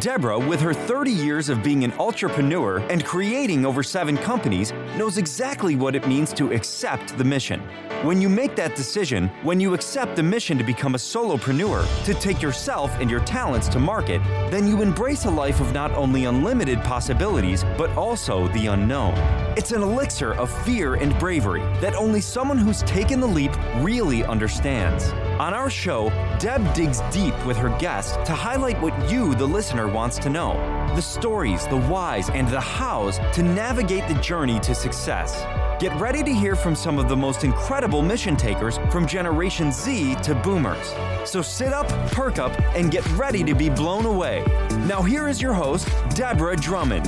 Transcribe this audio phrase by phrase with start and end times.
[0.00, 5.18] Deborah, with her 30 years of being an entrepreneur and creating over seven companies, knows
[5.18, 7.60] exactly what it means to accept the mission.
[8.02, 12.14] When you make that decision, when you accept the mission to become a solopreneur, to
[12.14, 16.26] take yourself and your talents to market, then you embrace a life of not only
[16.26, 19.14] unlimited possibilities, but also the unknown.
[19.56, 24.22] It's an elixir of fear and bravery that only someone who's taken the leap really
[24.24, 25.12] understands.
[25.38, 26.10] On our show,
[26.40, 30.54] Deb digs deep with her guests to highlight what you, the listener, wants to know
[30.96, 35.44] the stories, the whys, and the hows to navigate the journey to success.
[35.80, 40.16] Get ready to hear from some of the most incredible mission takers from Generation Z
[40.24, 40.92] to boomers.
[41.24, 44.42] So sit up, perk up, and get ready to be blown away.
[44.88, 47.06] Now, here is your host, Deborah Drummond.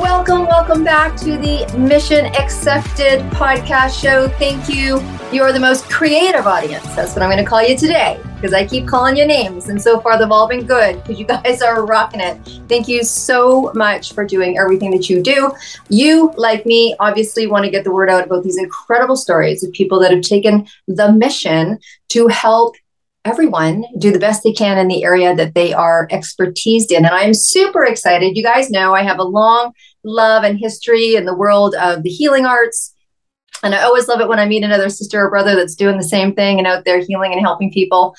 [0.00, 4.28] Welcome, welcome back to the Mission Accepted podcast show.
[4.38, 4.98] Thank you.
[5.30, 6.86] You are the most creative audience.
[6.96, 9.68] That's what I'm going to call you today because I keep calling you names.
[9.68, 12.38] And so far, they've all been good because you guys are rocking it.
[12.66, 15.52] Thank you so much for doing everything that you do.
[15.90, 19.70] You, like me, obviously want to get the word out about these incredible stories of
[19.72, 21.78] people that have taken the mission
[22.08, 22.74] to help
[23.24, 27.04] everyone do the best they can in the area that they are expertised in.
[27.04, 28.36] And I'm super excited.
[28.36, 29.72] You guys know I have a long
[30.04, 32.94] love and history in the world of the healing arts.
[33.62, 36.04] And I always love it when I meet another sister or brother that's doing the
[36.04, 38.14] same thing and out there healing and helping people.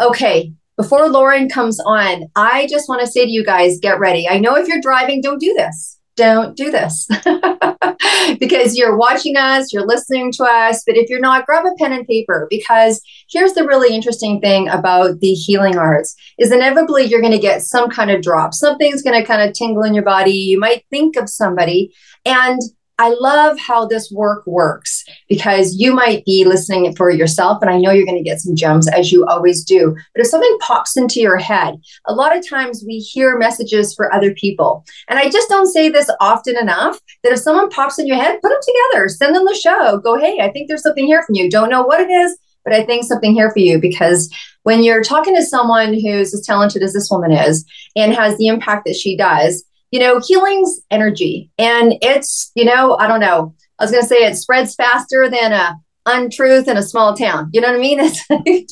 [0.00, 4.28] Okay, before Lauren comes on, I just want to say to you guys get ready.
[4.28, 7.08] I know if you're driving, don't do this don't do this
[8.38, 10.82] because you're watching us, you're listening to us.
[10.86, 14.68] But if you're not, grab a pen and paper because here's the really interesting thing
[14.68, 18.52] about the healing arts is inevitably you're going to get some kind of drop.
[18.52, 20.32] Something's going to kind of tingle in your body.
[20.32, 21.94] You might think of somebody
[22.26, 22.60] and
[23.00, 27.78] I love how this work works because you might be listening for yourself, and I
[27.78, 29.96] know you're going to get some gems as you always do.
[30.14, 31.76] But if something pops into your head,
[32.06, 34.84] a lot of times we hear messages for other people.
[35.08, 38.38] And I just don't say this often enough that if someone pops in your head,
[38.42, 41.36] put them together, send them the show, go, hey, I think there's something here from
[41.36, 41.48] you.
[41.48, 42.36] Don't know what it is,
[42.66, 44.30] but I think something here for you because
[44.64, 47.64] when you're talking to someone who's as talented as this woman is
[47.96, 51.50] and has the impact that she does, you know, healing's energy.
[51.58, 53.54] And it's, you know, I don't know.
[53.78, 57.50] I was going to say it spreads faster than a untruth in a small town.
[57.52, 58.00] You know what I mean?
[58.10, 58.68] It's like,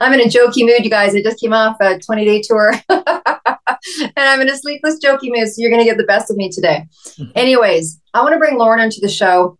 [0.00, 1.14] I'm in a jokey mood, you guys.
[1.14, 5.48] I just came off a 20 day tour and I'm in a sleepless, jokey mood.
[5.48, 6.86] So you're going to get the best of me today.
[7.18, 7.30] Mm-hmm.
[7.34, 9.58] Anyways, I want to bring Lauren into the show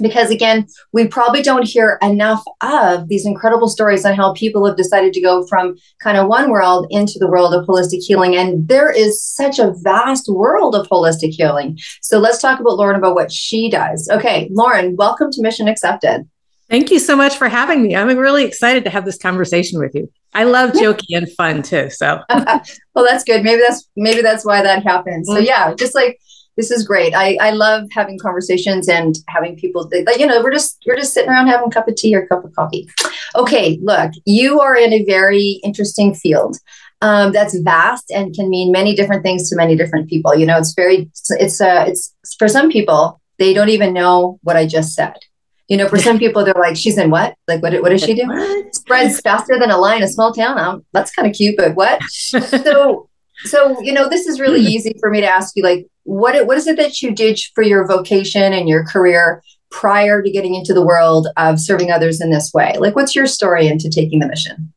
[0.00, 4.76] because again we probably don't hear enough of these incredible stories on how people have
[4.76, 8.36] decided to go from kind of one world into the world of holistic healing.
[8.36, 11.78] And there is such a vast world of holistic healing.
[12.00, 14.08] So let's talk about lauren about what she does.
[14.10, 16.28] Okay lauren welcome to mission accepted.
[16.70, 17.94] Thank you so much for having me.
[17.94, 20.10] I'm really excited to have this conversation with you.
[20.32, 22.22] I love jokey and fun too so.
[22.94, 23.42] Well that's good.
[23.42, 25.44] Maybe that's maybe that's why that happens so mm-hmm.
[25.44, 26.18] yeah just like
[26.56, 27.14] this is great.
[27.14, 31.14] I, I love having conversations and having people that, you know, we're just, we're just
[31.14, 32.88] sitting around having a cup of tea or a cup of coffee.
[33.34, 33.78] Okay.
[33.82, 36.56] Look, you are in a very interesting field.
[37.00, 40.36] Um, that's vast and can mean many different things to many different people.
[40.36, 44.56] You know, it's very, it's, uh, it's for some people, they don't even know what
[44.56, 45.16] I just said.
[45.68, 47.34] You know, for some people, they're like, "She's in what?
[47.48, 47.72] Like, what?
[47.82, 48.26] What does she do?
[48.26, 48.74] What?
[48.74, 50.58] Spreads faster than a line, a small town.
[50.58, 53.08] Um, that's kind of cute, but what?" so,
[53.44, 55.62] so you know, this is really easy for me to ask you.
[55.62, 60.22] Like, what what is it that you did for your vocation and your career prior
[60.22, 62.76] to getting into the world of serving others in this way?
[62.78, 64.72] Like, what's your story into taking the mission?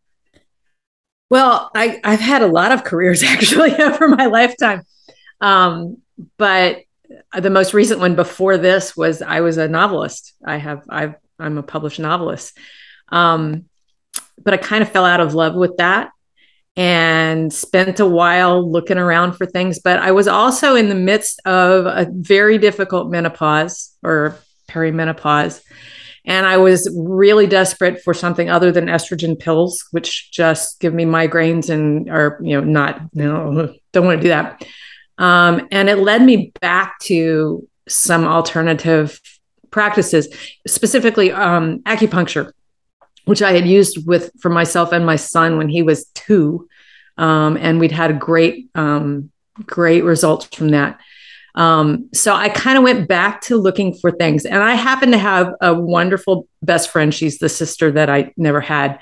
[1.30, 4.84] Well, I, I've had a lot of careers actually over my lifetime,
[5.42, 5.98] um,
[6.38, 6.84] but
[7.40, 10.34] the most recent one before this was I was a novelist.
[10.46, 12.58] I have I've I'm a published novelist,
[13.10, 13.66] um,
[14.42, 16.12] but I kind of fell out of love with that
[16.78, 19.80] and spent a while looking around for things.
[19.80, 24.38] But I was also in the midst of a very difficult menopause or
[24.70, 25.62] perimenopause.
[26.26, 31.06] And I was really desperate for something other than estrogen pills, which just give me
[31.06, 34.66] migraines and are, you know, not, you know, don't want to do that.
[35.18, 39.22] Um, and it led me back to some alternative
[39.72, 40.28] practices,
[40.68, 42.52] specifically um, acupuncture
[43.26, 46.68] which I had used with for myself and my son when he was two,
[47.18, 49.32] um, and we'd had a great um,
[49.66, 51.00] great results from that.
[51.56, 55.18] Um, so I kind of went back to looking for things, and I happen to
[55.18, 57.14] have a wonderful best friend.
[57.14, 59.00] She's the sister that I never had,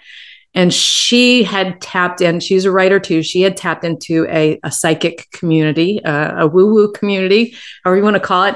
[0.54, 2.40] and she had tapped in.
[2.40, 3.24] She's a writer too.
[3.24, 8.04] She had tapped into a, a psychic community, uh, a woo woo community, however you
[8.04, 8.56] want to call it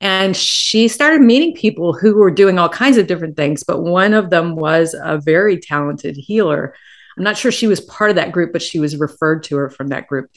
[0.00, 4.12] and she started meeting people who were doing all kinds of different things, but one
[4.12, 6.74] of them was a very talented healer.
[7.16, 9.70] I'm not sure she was part of that group, but she was referred to her
[9.70, 10.30] from that group.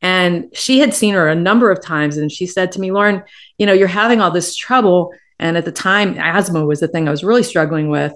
[0.00, 2.16] And she had seen her a number of times.
[2.16, 3.22] And she said to me, Lauren,
[3.58, 5.12] you know, you're having all this trouble.
[5.38, 8.12] And at the time, asthma was the thing I was really struggling with.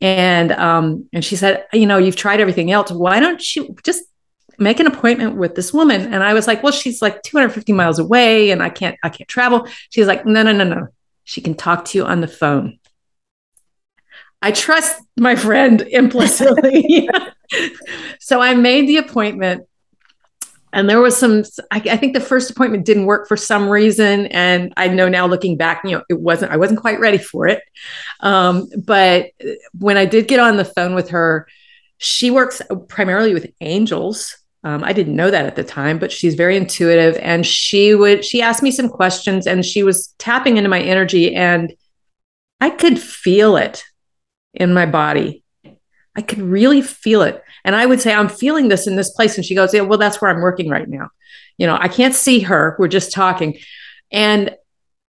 [0.00, 2.90] And um, and she said, you know, you've tried everything else.
[2.90, 4.02] Why don't you just
[4.58, 6.12] make an appointment with this woman?
[6.12, 9.28] And I was like, well, she's like 250 miles away, and I can't, I can't
[9.28, 9.66] travel.
[9.90, 10.88] She's like, no, no, no, no.
[11.24, 12.78] She can talk to you on the phone.
[14.42, 17.08] I trust my friend implicitly.
[18.20, 19.66] so I made the appointment
[20.74, 24.26] and there was some I, I, think the first appointment didn't work for some reason
[24.26, 27.46] and i know now looking back you know it wasn't i wasn't quite ready for
[27.46, 27.62] it
[28.20, 29.30] um, but
[29.78, 31.46] when i did get on the phone with her
[31.98, 36.34] she works primarily with angels um, i didn't know that at the time but she's
[36.34, 40.68] very intuitive and she would she asked me some questions and she was tapping into
[40.68, 41.74] my energy and
[42.60, 43.84] i could feel it
[44.54, 45.44] in my body
[46.16, 47.42] I could really feel it.
[47.64, 49.36] And I would say, I'm feeling this in this place.
[49.36, 51.08] And she goes, Yeah, well, that's where I'm working right now.
[51.58, 52.76] You know, I can't see her.
[52.78, 53.58] We're just talking.
[54.12, 54.54] And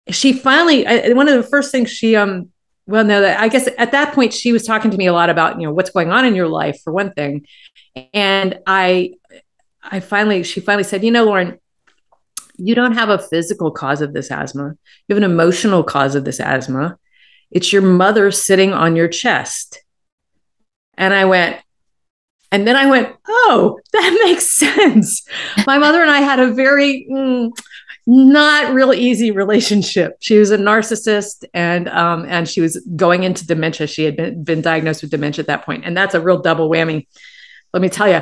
[0.09, 2.49] she finally, I, one of the first things she, um,
[2.85, 5.59] well, no, I guess at that point she was talking to me a lot about,
[5.59, 7.45] you know, what's going on in your life for one thing.
[8.13, 9.13] And I,
[9.83, 11.59] I finally, she finally said, you know, Lauren,
[12.55, 14.77] you don't have a physical cause of this asthma.
[15.07, 16.97] You have an emotional cause of this asthma.
[17.51, 19.83] It's your mother sitting on your chest
[20.97, 21.57] and I went,
[22.51, 25.25] and then I went, oh, that makes sense.
[25.65, 27.51] My mother and I had a very mm,
[28.05, 30.17] not real easy relationship.
[30.19, 33.87] She was a narcissist, and um, and she was going into dementia.
[33.87, 36.69] She had been been diagnosed with dementia at that point, and that's a real double
[36.69, 37.07] whammy.
[37.73, 38.21] Let me tell you,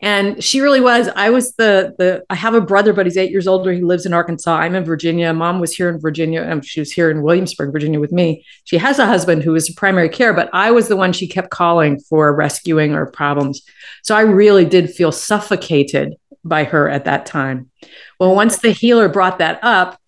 [0.00, 3.30] and she really was i was the the i have a brother but he's eight
[3.30, 3.72] years older.
[3.72, 4.56] He lives in arkansas.
[4.56, 5.32] I'm in virginia.
[5.32, 8.44] Mom was here in virginia and she was here in williamsburg virginia with me.
[8.64, 11.50] She has a husband who is primary care but i was the one she kept
[11.50, 13.62] calling for rescuing or problems.
[14.02, 16.14] So i really did feel suffocated
[16.44, 17.70] by her at that time.
[18.18, 19.98] Well once the healer brought that up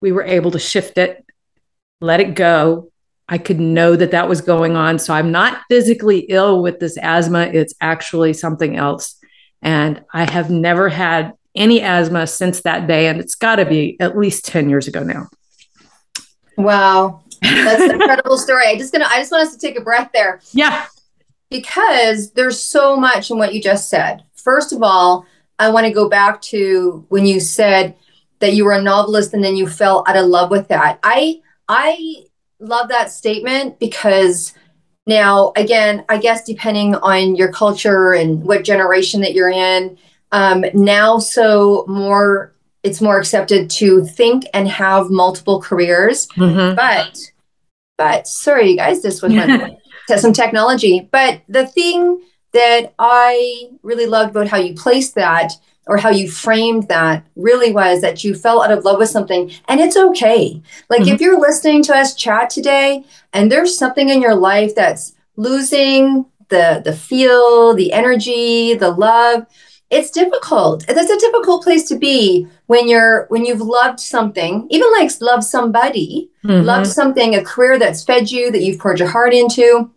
[0.00, 1.24] we were able to shift it
[2.00, 2.90] let it go.
[3.28, 4.98] I could know that that was going on.
[4.98, 7.46] So I'm not physically ill with this asthma.
[7.46, 9.18] It's actually something else.
[9.64, 13.08] And I have never had any asthma since that day.
[13.08, 15.28] And it's got to be at least 10 years ago now.
[16.56, 17.22] Wow.
[17.42, 18.66] That's an incredible story.
[18.66, 20.40] I just gonna I just want us to take a breath there.
[20.52, 20.86] Yeah.
[21.50, 24.22] Because there's so much in what you just said.
[24.34, 25.26] First of all,
[25.58, 27.96] I want to go back to when you said
[28.40, 30.98] that you were a novelist and then you fell out of love with that.
[31.02, 32.24] I I
[32.58, 34.52] love that statement because
[35.06, 39.98] now, again, I guess depending on your culture and what generation that you're in,
[40.32, 42.52] um, now so more
[42.82, 46.26] it's more accepted to think and have multiple careers.
[46.28, 46.74] Mm-hmm.
[46.74, 47.18] But
[47.96, 49.76] but sorry, you guys, this was my,
[50.16, 51.08] some technology.
[51.10, 52.22] But the thing
[52.52, 55.52] that I really loved about how you placed that
[55.86, 59.50] or how you framed that really was that you fell out of love with something
[59.68, 61.14] and it's okay like mm-hmm.
[61.14, 66.24] if you're listening to us chat today and there's something in your life that's losing
[66.48, 69.46] the the feel the energy the love
[69.90, 74.90] it's difficult that's a difficult place to be when you're when you've loved something even
[74.92, 76.64] like love somebody mm-hmm.
[76.64, 79.90] loved something a career that's fed you that you've poured your heart into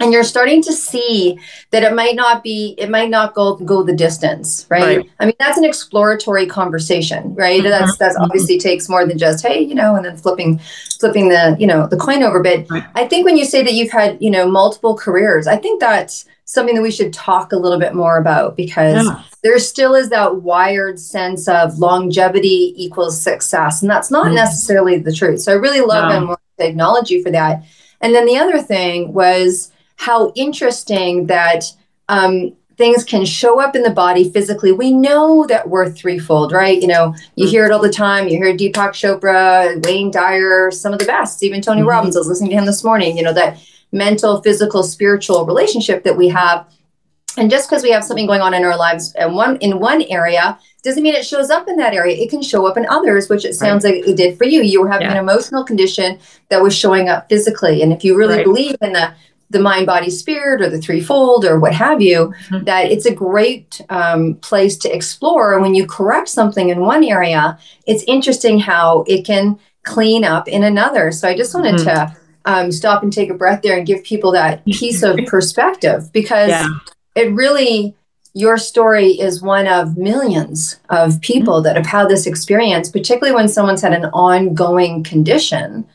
[0.00, 1.38] and you're starting to see
[1.70, 5.10] that it might not be it might not go go the distance right, right.
[5.20, 7.70] i mean that's an exploratory conversation right mm-hmm.
[7.70, 8.24] that's that's mm-hmm.
[8.24, 10.58] obviously takes more than just hey you know and then flipping
[11.00, 12.84] flipping the you know the coin over but right.
[12.94, 16.26] i think when you say that you've had you know multiple careers i think that's
[16.44, 19.22] something that we should talk a little bit more about because yeah.
[19.42, 24.36] there still is that wired sense of longevity equals success and that's not mm-hmm.
[24.36, 27.64] necessarily the truth so i really love to acknowledge you for that
[28.00, 31.64] and then the other thing was how interesting that
[32.08, 34.72] um, things can show up in the body physically.
[34.72, 36.80] We know that we're threefold, right?
[36.80, 37.50] You know, you mm-hmm.
[37.50, 38.28] hear it all the time.
[38.28, 41.88] You hear Deepak Chopra, Wayne Dyer, some of the best, even Tony mm-hmm.
[41.88, 42.16] Robbins.
[42.16, 43.58] I was listening to him this morning, you know, that
[43.92, 46.66] mental, physical, spiritual relationship that we have.
[47.38, 50.02] And just because we have something going on in our lives and one in one
[50.02, 52.16] area doesn't mean it shows up in that area.
[52.16, 53.96] It can show up in others, which it sounds right.
[53.96, 54.62] like it did for you.
[54.62, 55.12] You were having yeah.
[55.12, 57.82] an emotional condition that was showing up physically.
[57.82, 58.44] And if you really right.
[58.44, 59.12] believe in the
[59.50, 62.64] the mind body spirit or the threefold or what have you mm-hmm.
[62.64, 67.04] that it's a great um, place to explore and when you correct something in one
[67.04, 71.84] area it's interesting how it can clean up in another so i just wanted mm-hmm.
[71.84, 76.12] to um, stop and take a breath there and give people that piece of perspective
[76.12, 76.68] because yeah.
[77.14, 77.94] it really
[78.34, 81.64] your story is one of millions of people mm-hmm.
[81.64, 85.86] that have had this experience particularly when someone's had an ongoing condition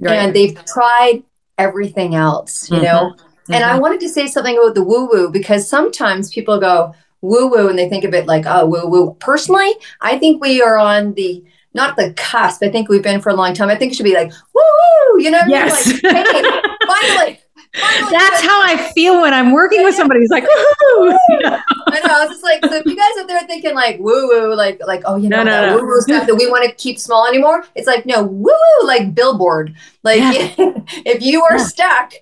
[0.00, 0.14] right.
[0.14, 1.22] and they've tried
[1.58, 2.84] everything else, you mm-hmm.
[2.84, 3.16] know?
[3.48, 7.48] And I wanted to say something about the woo woo because sometimes people go woo
[7.48, 9.16] woo and they think of it like, oh, woo woo.
[9.20, 11.44] Personally, I think we are on the
[11.74, 12.62] not the cusp.
[12.62, 13.68] I think we've been for a long time.
[13.68, 15.22] I think it should be like woo woo.
[15.22, 16.02] You know, yes.
[16.02, 17.40] like, hey, finally.
[17.76, 21.10] That's how I feel when I'm working with somebody who's like, woo.
[21.44, 22.14] I know.
[22.16, 24.80] I was just like, so if you guys out there thinking like woo woo, like
[24.86, 25.76] like oh you know no, no, no.
[25.76, 28.86] woo woo stuff that we want to keep small anymore, it's like no woo woo
[28.86, 29.74] like billboard.
[30.02, 30.54] Like yeah.
[31.04, 31.64] if you are yeah.
[31.64, 32.12] stuck,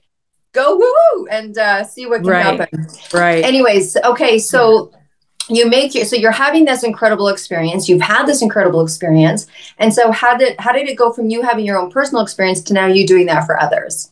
[0.53, 2.61] go woo woo and uh, see what can right.
[2.61, 2.87] happen.
[3.13, 3.45] Right.
[3.45, 4.93] Anyways, okay, so.
[5.51, 9.47] You make your so you're having this incredible experience you've had this incredible experience
[9.77, 12.63] and so how did how did it go from you having your own personal experience
[12.63, 14.11] to now you doing that for others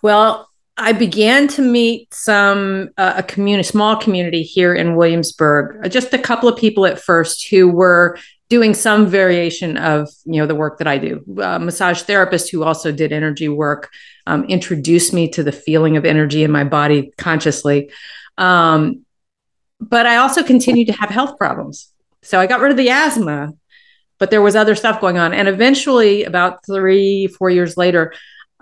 [0.00, 5.84] well I began to meet some uh, a community, small community here in Williamsburg.
[5.84, 10.40] Uh, just a couple of people at first who were doing some variation of you
[10.40, 11.24] know the work that I do.
[11.40, 13.90] Uh, massage therapist who also did energy work
[14.26, 17.90] um, introduced me to the feeling of energy in my body consciously.
[18.36, 19.04] Um,
[19.80, 21.90] but I also continued to have health problems.
[22.22, 23.52] So I got rid of the asthma,
[24.18, 25.32] but there was other stuff going on.
[25.32, 28.12] And eventually, about three, four years later,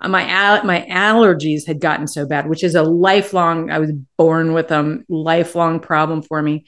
[0.09, 3.71] my al- my allergies had gotten so bad, which is a lifelong.
[3.71, 6.64] I was born with them, lifelong problem for me,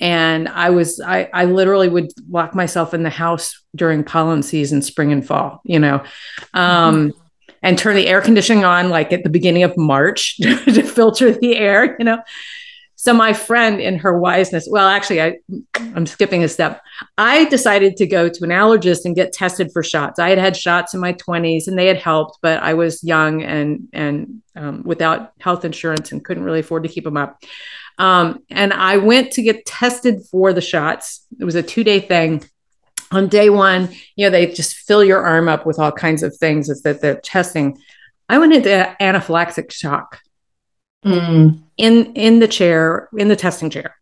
[0.00, 4.82] and I was I I literally would lock myself in the house during pollen season,
[4.82, 6.02] spring and fall, you know,
[6.54, 7.18] um, mm-hmm.
[7.62, 11.56] and turn the air conditioning on like at the beginning of March to filter the
[11.56, 12.18] air, you know.
[13.00, 15.36] So my friend in her wiseness, well, actually, I,
[15.76, 16.82] I'm skipping a step.
[17.16, 20.18] I decided to go to an allergist and get tested for shots.
[20.18, 23.44] I had had shots in my 20s and they had helped, but I was young
[23.44, 27.40] and and um, without health insurance and couldn't really afford to keep them up.
[27.98, 31.24] Um, and I went to get tested for the shots.
[31.38, 32.42] It was a two day thing.
[33.12, 36.36] On day one, you know, they just fill your arm up with all kinds of
[36.36, 37.78] things that they're testing.
[38.28, 40.20] I went into anaphylactic shock
[41.04, 41.60] mm.
[41.76, 43.94] in in the chair in the testing chair.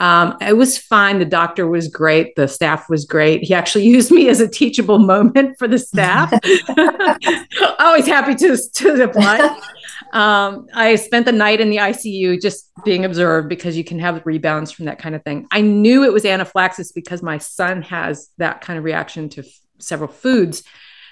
[0.00, 1.18] Um, it was fine.
[1.18, 2.36] The doctor was great.
[2.36, 3.42] The staff was great.
[3.42, 6.32] He actually used me as a teachable moment for the staff.
[7.78, 9.60] Always happy to, to apply.
[10.12, 14.24] Um, I spent the night in the ICU just being observed because you can have
[14.24, 15.46] rebounds from that kind of thing.
[15.50, 19.60] I knew it was anaphylaxis because my son has that kind of reaction to f-
[19.78, 20.62] several foods.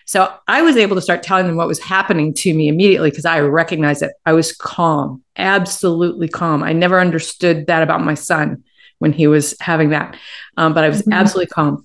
[0.06, 3.24] So I was able to start telling them what was happening to me immediately because
[3.24, 4.12] I recognized it.
[4.24, 6.62] I was calm, absolutely calm.
[6.62, 8.64] I never understood that about my son
[8.98, 10.16] when he was having that,
[10.56, 11.12] um, but I was mm-hmm.
[11.12, 11.84] absolutely calm.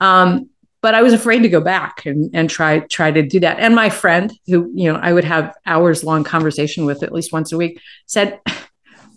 [0.00, 0.48] Um,
[0.80, 3.58] but I was afraid to go back and, and try try to do that.
[3.58, 7.32] And my friend, who you know I would have hours long conversation with at least
[7.32, 8.40] once a week, said,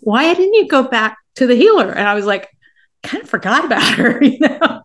[0.00, 2.48] "Why didn't you go back to the healer?" And I was like,
[3.02, 4.82] kind of forgot about her, you know.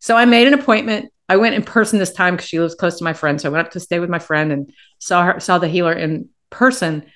[0.00, 2.98] So I made an appointment I went in person this time because she lives close
[2.98, 3.40] to my friend.
[3.40, 5.92] So I went up to stay with my friend and saw her, saw the healer
[5.92, 7.06] in person.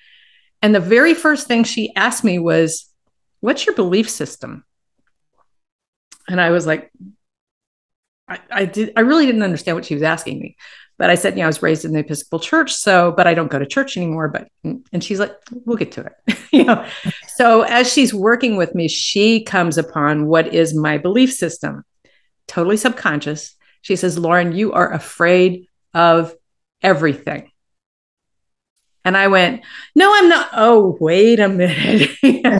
[0.61, 2.85] And the very first thing she asked me was,
[3.41, 4.65] What's your belief system?
[6.27, 6.91] And I was like,
[8.27, 10.57] I, I did I really didn't understand what she was asking me.
[10.97, 13.33] But I said, you know, I was raised in the Episcopal Church, so but I
[13.33, 14.27] don't go to church anymore.
[14.27, 15.33] But and she's like,
[15.65, 16.37] we'll get to it.
[16.51, 16.85] you know.
[17.35, 21.85] So as she's working with me, she comes upon what is my belief system,
[22.47, 26.33] totally subconscious she says, Lauren, you are afraid of
[26.81, 27.51] everything.
[29.05, 29.61] And I went,
[29.95, 30.49] no, I'm not.
[30.53, 32.11] Oh, wait a minute.
[32.23, 32.59] you know,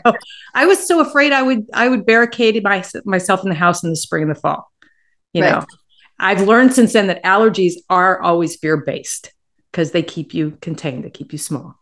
[0.53, 3.89] I was so afraid I would I would barricade my, myself in the house in
[3.89, 4.71] the spring and the fall.
[5.33, 5.51] You right.
[5.51, 5.65] know,
[6.17, 9.33] I've learned since then that allergies are always fear based
[9.71, 11.75] because they keep you contained, they keep you small.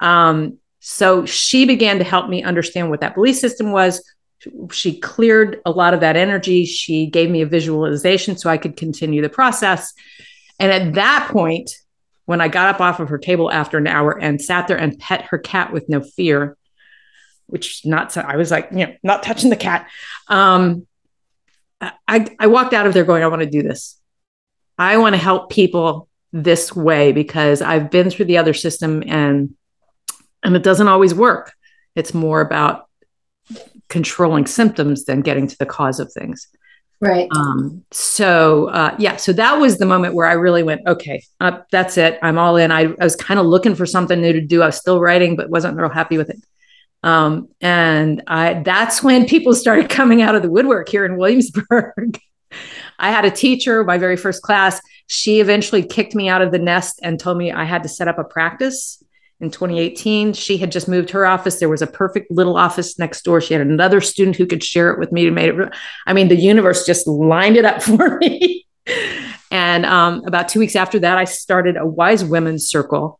[0.00, 4.02] Um, so she began to help me understand what that belief system was,
[4.72, 6.64] she cleared a lot of that energy.
[6.64, 9.92] She gave me a visualization so I could continue the process.
[10.58, 11.70] And at that point,
[12.26, 14.98] when I got up off of her table after an hour and sat there and
[14.98, 16.56] pet her cat with no fear,
[17.46, 19.88] which not so I was like, you know, not touching the cat.
[20.28, 20.86] Um,
[21.80, 23.98] I, I walked out of there going, I want to do this.
[24.78, 29.54] I want to help people this way because I've been through the other system and
[30.42, 31.52] and it doesn't always work.
[31.94, 32.88] It's more about
[33.90, 36.48] controlling symptoms than getting to the cause of things.
[37.02, 37.28] Right.
[37.34, 41.60] Um, so uh, yeah, so that was the moment where I really went, okay, uh,
[41.70, 42.18] that's it.
[42.22, 42.70] I'm all in.
[42.70, 44.62] I, I was kind of looking for something new to do.
[44.62, 46.42] I was still writing, but wasn't real happy with it.
[47.02, 52.20] Um, and I that's when people started coming out of the woodwork here in Williamsburg.
[52.98, 54.80] I had a teacher, my very first class.
[55.06, 58.08] She eventually kicked me out of the nest and told me I had to set
[58.08, 58.99] up a practice
[59.40, 60.32] in 2018.
[60.32, 61.58] She had just moved her office.
[61.58, 63.40] There was a perfect little office next door.
[63.40, 65.74] She had another student who could share it with me to make it.
[66.06, 68.66] I mean, the universe just lined it up for me.
[69.50, 73.18] and um, about two weeks after that, I started a Wise Women's Circle.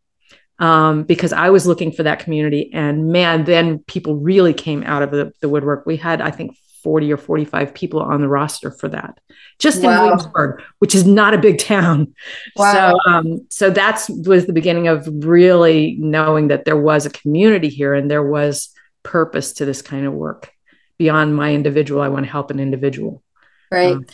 [0.59, 2.71] um, because I was looking for that community.
[2.73, 5.87] And man, then people really came out of the, the woodwork.
[5.87, 9.19] We had, I think, 40 or 45 people on the roster for that,
[9.59, 9.91] just wow.
[9.91, 12.15] in Williamsburg, which is not a big town.
[12.57, 12.99] Wow.
[13.05, 17.69] So, um, so that's was the beginning of really knowing that there was a community
[17.69, 18.71] here and there was
[19.03, 20.53] purpose to this kind of work
[20.99, 22.03] beyond my individual.
[22.03, 23.23] I want to help an individual.
[23.71, 23.95] Right.
[23.95, 24.07] Um,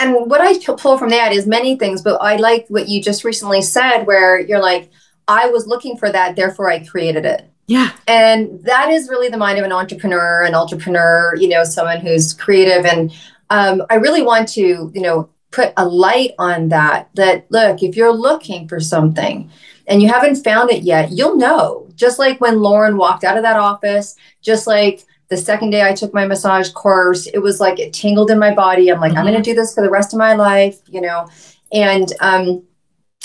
[0.00, 3.24] and what I pull from that is many things, but I like what you just
[3.24, 4.90] recently said, where you're like,
[5.28, 7.48] I was looking for that, therefore I created it.
[7.66, 7.92] Yeah.
[8.06, 12.34] And that is really the mind of an entrepreneur, an entrepreneur, you know, someone who's
[12.34, 12.84] creative.
[12.84, 13.12] And
[13.50, 17.08] um, I really want to, you know, put a light on that.
[17.14, 19.50] That look, if you're looking for something
[19.86, 21.88] and you haven't found it yet, you'll know.
[21.94, 25.94] Just like when Lauren walked out of that office, just like the second day I
[25.94, 28.90] took my massage course, it was like it tingled in my body.
[28.90, 29.18] I'm like, mm-hmm.
[29.18, 31.28] I'm going to do this for the rest of my life, you know,
[31.72, 32.62] and um,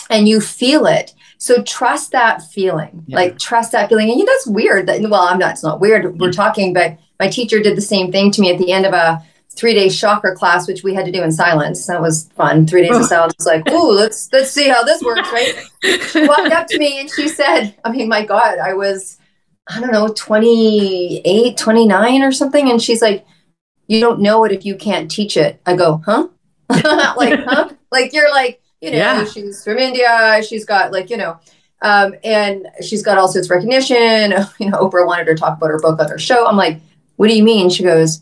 [0.09, 1.13] and you feel it.
[1.37, 3.15] So trust that feeling, yeah.
[3.15, 4.09] like trust that feeling.
[4.09, 4.87] And you know, that's weird.
[4.87, 5.51] That well, I'm not.
[5.51, 6.19] It's not weird.
[6.19, 6.31] We're mm-hmm.
[6.31, 9.23] talking, but my teacher did the same thing to me at the end of a
[9.49, 11.85] three day chakra class, which we had to do in silence.
[11.87, 12.65] That was fun.
[12.65, 12.99] Three days oh.
[13.01, 13.35] of silence.
[13.37, 15.55] was like, ooh, let's let's see how this works, right?
[15.83, 19.19] she walked up to me and she said, I mean, my God, I was,
[19.67, 22.71] I don't know, 28, 29 or something.
[22.71, 23.25] And she's like,
[23.87, 25.61] you don't know it if you can't teach it.
[25.65, 26.27] I go, huh?
[26.69, 27.69] like, huh?
[27.91, 29.25] Like you're like, you know, yeah.
[29.25, 30.41] she's from India.
[30.47, 31.39] She's got like, you know,
[31.81, 34.33] um, and she's got all sorts of recognition.
[34.59, 36.47] You know, Oprah wanted her to talk about her book on her show.
[36.47, 36.79] I'm like,
[37.17, 37.69] what do you mean?
[37.69, 38.21] She goes,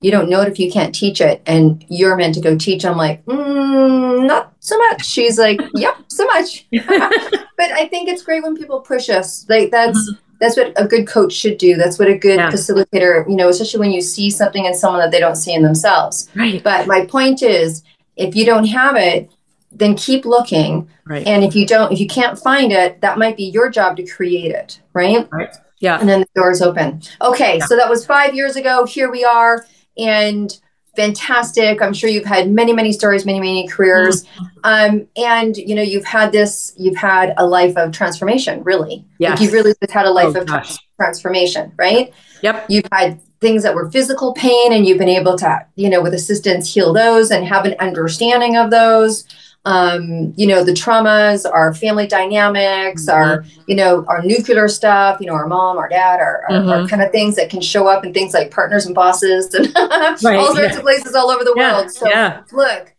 [0.00, 2.84] you don't know it if you can't teach it, and you're meant to go teach.
[2.84, 5.04] I'm like, mm, not so much.
[5.04, 6.66] She's like, yep, so much.
[6.72, 9.46] but I think it's great when people push us.
[9.48, 10.20] Like that's mm-hmm.
[10.40, 11.76] that's what a good coach should do.
[11.76, 12.50] That's what a good yeah.
[12.50, 15.62] facilitator, you know, especially when you see something in someone that they don't see in
[15.62, 16.30] themselves.
[16.34, 16.62] Right.
[16.62, 17.82] But my point is,
[18.16, 19.30] if you don't have it,
[19.72, 20.88] then keep looking.
[21.04, 21.26] Right.
[21.26, 24.06] And if you don't, if you can't find it, that might be your job to
[24.06, 24.80] create it.
[24.92, 25.28] Right.
[25.30, 25.54] Right.
[25.78, 25.98] Yeah.
[25.98, 27.02] And then the doors open.
[27.22, 27.58] Okay.
[27.58, 27.66] Yeah.
[27.66, 28.84] So that was five years ago.
[28.84, 29.64] Here we are.
[29.96, 30.56] And
[30.96, 31.80] fantastic.
[31.80, 34.24] I'm sure you've had many, many stories, many, many careers.
[34.24, 34.44] Mm-hmm.
[34.64, 39.04] Um, and you know, you've had this, you've had a life of transformation, really.
[39.18, 39.30] Yeah.
[39.30, 40.78] Like you've really just had a life oh, of gosh.
[40.96, 42.12] transformation, right?
[42.42, 42.66] Yep.
[42.68, 46.12] You've had things that were physical pain and you've been able to, you know, with
[46.12, 49.24] assistance heal those and have an understanding of those
[49.64, 53.10] um, you know, the traumas, our family dynamics, mm-hmm.
[53.10, 56.68] our, you know, our nuclear stuff, you know, our mom, our dad, our, mm-hmm.
[56.68, 59.66] our, kind of things that can show up in things like partners and bosses and
[60.24, 60.76] right, all sorts yeah.
[60.76, 61.90] of places all over the yeah, world.
[61.90, 62.42] So yeah.
[62.52, 62.94] look,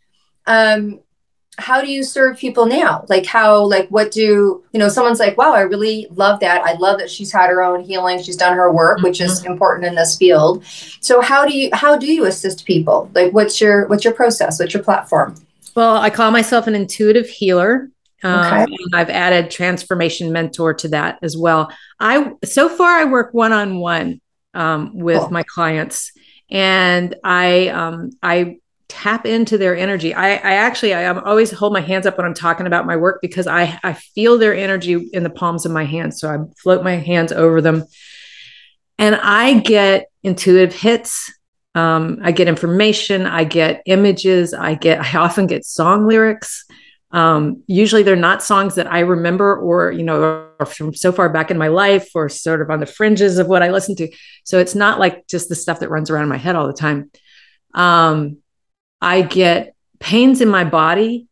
[0.46, 1.00] um,
[1.58, 3.06] how do you serve people now?
[3.10, 6.62] Like how, like what do, you know, someone's like, wow, I really love that.
[6.64, 8.22] I love that she's had her own healing.
[8.22, 9.08] She's done her work, mm-hmm.
[9.08, 9.52] which is mm-hmm.
[9.52, 10.64] important in this field.
[10.66, 13.10] So how do you, how do you assist people?
[13.16, 14.60] Like what's your, what's your process?
[14.60, 15.36] What's your platform?
[15.76, 17.90] Well, I call myself an intuitive healer.
[18.24, 18.78] Um, okay.
[18.94, 21.72] I've added transformation mentor to that as well.
[22.00, 24.22] I so far I work one on one
[24.54, 25.30] with cool.
[25.32, 26.12] my clients,
[26.50, 28.58] and I um, I
[28.88, 30.14] tap into their energy.
[30.14, 33.20] I, I actually I always hold my hands up when I'm talking about my work
[33.22, 36.20] because I I feel their energy in the palms of my hands.
[36.20, 37.86] So I float my hands over them,
[39.00, 41.34] and I get intuitive hits
[41.74, 46.66] um, I get information, I get images, I get, I often get song lyrics.
[47.12, 51.52] Um, usually they're not songs that I remember or, you know, from so far back
[51.52, 54.10] in my life or sort of on the fringes of what I listen to.
[54.44, 56.74] So it's not like just the stuff that runs around in my head all the
[56.74, 57.12] time.
[57.74, 58.38] Um,
[59.02, 61.28] I get pains in my body,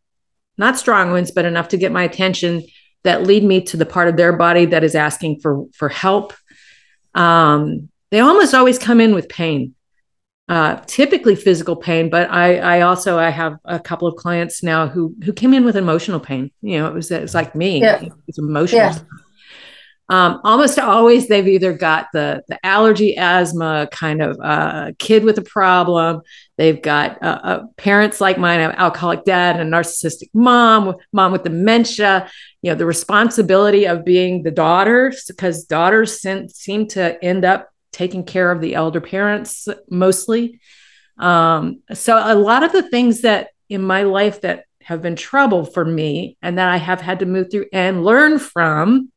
[0.58, 2.62] not strong ones, but enough to get my attention
[3.04, 6.34] that lead me to the part of their body that is asking for, for help.
[7.14, 9.74] Um, they almost always come in with pain
[10.50, 14.88] uh, typically physical pain, but I, I also I have a couple of clients now
[14.88, 16.50] who who came in with emotional pain.
[16.60, 18.02] You know, it was it's like me, yeah.
[18.26, 18.80] it's emotional.
[18.80, 18.98] Yeah.
[20.08, 25.38] Um, almost always they've either got the the allergy, asthma, kind of uh, kid with
[25.38, 26.22] a problem.
[26.58, 31.30] They've got uh, uh, parents like mine, an alcoholic dad and a narcissistic mom, mom
[31.30, 32.28] with dementia.
[32.62, 38.24] You know, the responsibility of being the daughters because daughters seem to end up taking
[38.24, 40.60] care of the elder parents mostly.
[41.18, 45.64] Um, so a lot of the things that in my life that have been trouble
[45.64, 49.12] for me and that I have had to move through and learn from.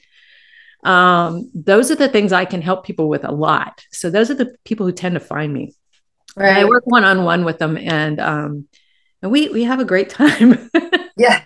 [0.84, 3.84] Um, those are the things I can help people with a lot.
[3.92, 5.74] So those are the people who tend to find me.
[6.36, 6.50] Right.
[6.50, 8.68] And I work one on one with them, and um,
[9.22, 10.70] and we we have a great time.
[11.18, 11.44] yeah.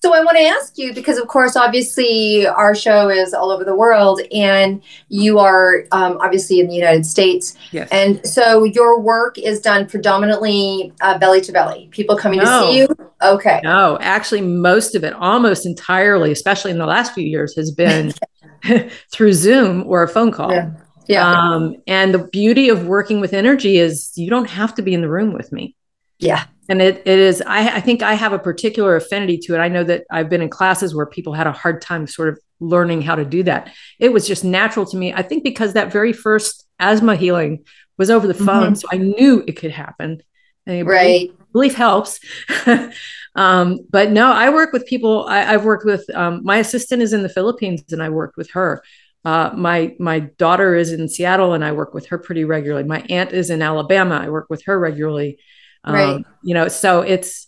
[0.00, 3.64] So I want to ask you because, of course, obviously our show is all over
[3.64, 7.56] the world, and you are um, obviously in the United States.
[7.72, 7.88] Yes.
[7.90, 11.88] And so your work is done predominantly uh, belly to belly.
[11.90, 12.44] People coming no.
[12.44, 12.88] to see you.
[13.22, 13.60] Okay.
[13.64, 18.14] No, actually, most of it, almost entirely, especially in the last few years, has been
[19.12, 20.52] through Zoom or a phone call.
[20.52, 20.70] Yeah.
[21.08, 21.26] Yeah.
[21.26, 25.00] Um, and the beauty of working with energy is you don't have to be in
[25.00, 25.74] the room with me.
[26.18, 26.44] Yeah.
[26.70, 29.58] And it, it is, I, I think I have a particular affinity to it.
[29.58, 32.38] I know that I've been in classes where people had a hard time sort of
[32.60, 33.72] learning how to do that.
[33.98, 35.14] It was just natural to me.
[35.14, 37.64] I think because that very first asthma healing
[37.96, 38.72] was over the phone.
[38.74, 38.76] Mhm.
[38.76, 40.22] So I knew it could happen.
[40.66, 41.30] And Right.
[41.52, 42.20] belief helps.
[43.34, 45.24] um, but no, I work with people.
[45.26, 48.50] I, I've worked with um, my assistant is in the Philippines, and I worked with
[48.50, 48.82] her.
[49.24, 52.84] Uh, my my daughter is in Seattle, and I work with her pretty regularly.
[52.84, 54.20] My aunt is in Alabama.
[54.22, 55.38] I work with her regularly.
[55.84, 56.24] Um, Right.
[56.42, 57.46] You know, so it's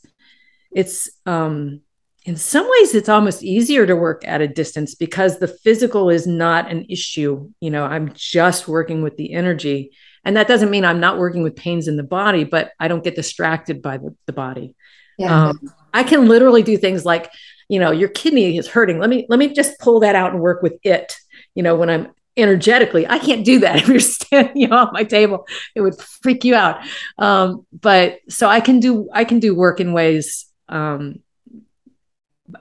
[0.73, 1.81] it's um,
[2.25, 6.27] in some ways it's almost easier to work at a distance because the physical is
[6.27, 7.51] not an issue.
[7.61, 9.91] You know, I'm just working with the energy.
[10.25, 13.03] And that doesn't mean I'm not working with pains in the body, but I don't
[13.03, 14.75] get distracted by the, the body.
[15.19, 15.49] Yeah.
[15.49, 15.61] Um,
[15.95, 17.31] I can literally do things like,
[17.69, 18.99] you know, your kidney is hurting.
[18.99, 21.17] Let me let me just pull that out and work with it.
[21.55, 24.93] You know, when I'm energetically, I can't do that if you're standing you know, on
[24.93, 25.47] my table.
[25.75, 26.81] It would freak you out.
[27.19, 31.21] Um, but so I can do I can do work in ways um,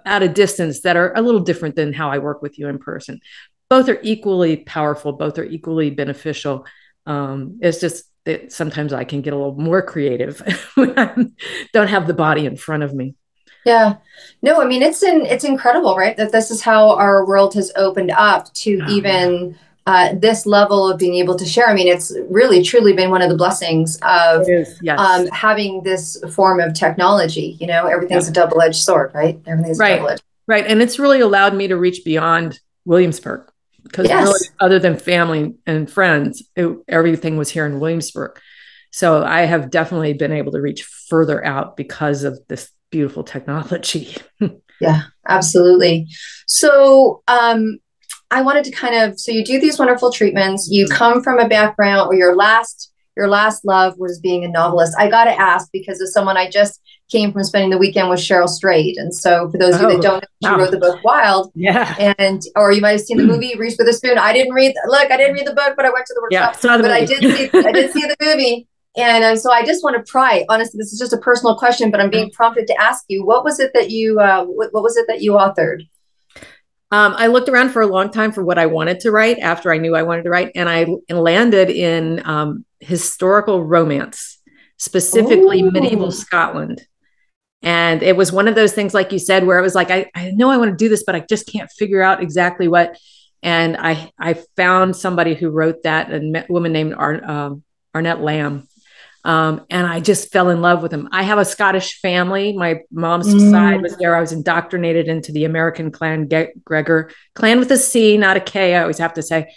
[0.06, 2.80] at a distance that are a little different than how I work with you in
[2.80, 3.20] person.
[3.70, 5.14] Both are equally powerful.
[5.14, 6.66] Both are equally beneficial.
[7.06, 10.40] Um, it's just that sometimes I can get a little more creative
[10.76, 11.16] when I
[11.74, 13.16] don't have the body in front of me.
[13.66, 13.96] Yeah.
[14.42, 16.16] No, I mean it's in it's incredible, right?
[16.18, 20.88] That this is how our world has opened up to Oh, even uh, this level
[20.88, 21.68] of being able to share.
[21.68, 25.00] I mean, it's really truly been one of the blessings of Yes.
[25.00, 27.58] um, having this form of technology.
[27.60, 29.40] You know, everything's a double edged sword, right?
[29.48, 29.96] Everything's Right.
[29.96, 30.24] double edged.
[30.48, 30.66] Right.
[30.68, 33.50] And it's really allowed me to reach beyond Williamsburg
[33.84, 34.26] because Yes.
[34.28, 38.40] really, other than family and friends, it, everything was here in Williamsburg.
[38.92, 44.16] So I have definitely been able to reach further out because of this beautiful technology.
[44.82, 46.08] Yeah, absolutely.
[46.48, 47.80] So, um,
[48.32, 50.70] I wanted to kind of so you do these wonderful treatments.
[50.72, 50.94] You Mm-hmm.
[50.96, 54.96] come from a background where your last your last love was being a novelist.
[54.98, 56.80] I got to ask because as someone I just
[57.12, 59.92] came from spending the weekend with Cheryl Strayed, and so for those of you Oh,
[59.98, 60.58] that don't know, she wow.
[60.60, 62.14] wrote the book Wild, yeah.
[62.18, 64.18] and or you might have seen the movie Reese Witherspoon.
[64.18, 64.74] I didn't read.
[64.88, 66.46] Look, I didn't read the book, but I went to the Yeah.
[66.48, 66.62] workshop.
[66.62, 67.50] Saw the But I did see.
[67.54, 68.68] I did see the movie.
[69.08, 70.46] And um, so I just want to pry.
[70.50, 73.44] Honestly, this is just a personal question, but I'm being prompted to ask you: What
[73.44, 74.20] was it that you?
[74.20, 75.88] Uh, what, what was it that you authored?
[76.92, 79.72] Um, I looked around for a long time for what I wanted to write after
[79.72, 84.40] I knew I wanted to write, and I landed in um, historical romance,
[84.78, 85.72] specifically Ooh.
[85.72, 86.82] medieval Scotland.
[87.62, 90.10] And it was one of those things, like you said, where it was like, I,
[90.16, 92.98] I know I want to do this, but I just can't figure out exactly what.
[93.44, 97.64] And I I found somebody who wrote that, a woman named Ar, um,
[97.96, 98.68] Arnette Lamb.
[99.26, 101.10] Um, and I just fell in love with him.
[101.12, 102.54] I have a Scottish family.
[102.54, 103.52] My mom's Mm.
[103.52, 104.16] side was there.
[104.16, 108.40] I was indoctrinated into the American clan, Ge- Gregor clan with a C, not a
[108.40, 108.76] K.
[108.76, 109.48] I always have to say.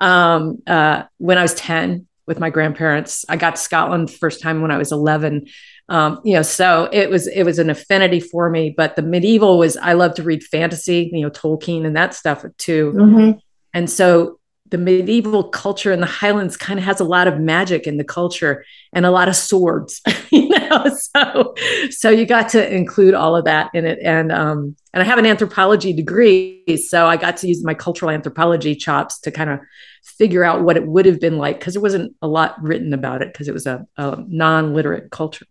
[0.00, 4.62] Um, uh, when I was 10 with my grandparents, I got to Scotland first time
[4.62, 5.46] when I was 11.
[5.88, 8.72] Um, you know, so it was it was an affinity for me.
[8.76, 12.44] But the medieval was I love to read fantasy, you know, Tolkien and that stuff
[12.58, 12.92] too.
[12.96, 13.30] Mm-hmm.
[13.74, 14.39] And so
[14.70, 18.04] the medieval culture in the Highlands kind of has a lot of magic in the
[18.04, 20.86] culture and a lot of swords, you know.
[21.14, 21.54] So,
[21.90, 23.98] so you got to include all of that in it.
[24.02, 28.10] And um, and I have an anthropology degree, so I got to use my cultural
[28.10, 29.60] anthropology chops to kind of
[30.02, 33.22] figure out what it would have been like because there wasn't a lot written about
[33.22, 35.46] it because it was a, a non-literate culture.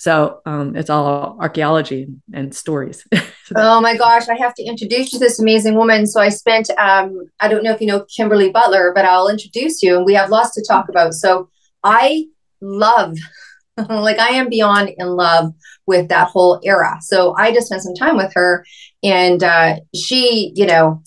[0.00, 3.06] So um, it's all archaeology and stories.
[3.44, 6.06] So Oh my gosh, I have to introduce you to this amazing woman.
[6.06, 9.82] So I spent, um, I don't know if you know Kimberly Butler, but I'll introduce
[9.82, 11.14] you and we have lots to talk about.
[11.14, 11.48] So
[11.82, 12.26] I
[12.60, 13.16] love,
[13.88, 15.52] like, I am beyond in love
[15.88, 16.98] with that whole era.
[17.00, 18.64] So I just spent some time with her
[19.02, 21.02] and uh, she, you know,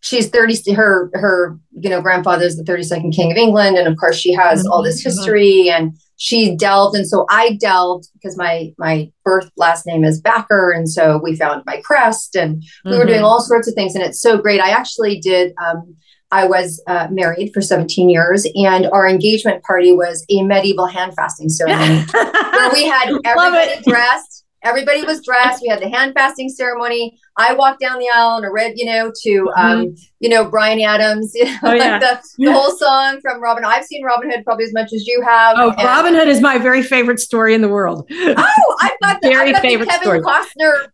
[0.00, 4.16] she's 30 her her you know grandfather's the 32nd king of england and of course
[4.16, 5.04] she has all this Mhm.
[5.04, 10.20] history and she delved and so i delved because my my birth last name is
[10.20, 13.24] backer and so we found my crest and we were doing Mhm.
[13.24, 15.94] all sorts of things and it's so great i actually did um,
[16.30, 21.12] i was uh, married for 17 years and our engagement party was a medieval hand
[21.14, 24.44] fasting ceremony where we had everybody dressed.
[24.62, 25.62] Everybody was dressed.
[25.62, 27.16] We had the hand fasting ceremony.
[27.38, 30.80] I walked down the aisle and I read, you know, to um, you know, Bryan
[30.80, 31.66] Adams, you know, Mm-hmm.
[31.66, 31.98] Oh, yeah.
[31.98, 33.64] the, the whole song from Robin.
[33.64, 35.56] I've seen Robin Hood probably as much as you have.
[35.58, 38.08] Oh, And- Robin Hood is my very favorite story in the world.
[38.38, 40.20] Oh, I've got the, Very I've got the Kevin story.
[40.20, 40.86] Costner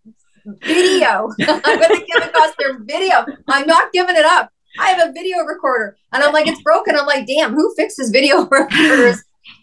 [0.63, 1.29] video.
[1.41, 3.25] I've got the Kevin Costner video.
[3.49, 4.51] I'm not giving it up.
[4.79, 6.97] I have a video recorder and I'm like, it's broken.
[6.97, 9.23] I'm like, damn, who fixes video recorders?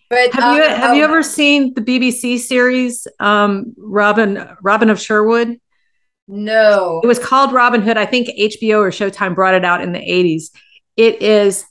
[0.09, 4.99] But have you have um, you ever seen the BBC series um, Robin Robin of
[4.99, 5.59] Sherwood?
[6.31, 7.01] No.
[7.03, 7.97] It was called Robin Hood.
[7.97, 10.51] I think HBO or Showtime brought it out in the 80s.
[10.95, 11.65] It is